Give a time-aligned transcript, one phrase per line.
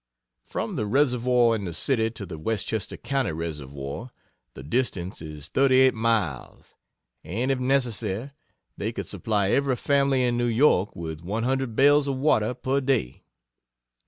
[0.47, 4.09] From the reservoir in the city to the Westchester county reservoir,
[4.55, 6.75] the distance is thirty eight miles!
[7.23, 8.31] and if necessary,
[8.75, 12.81] they could supply every family in New York with one hundred barrels of water per
[12.81, 13.21] day!